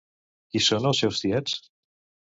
[0.53, 1.57] Qui són els seus tiets?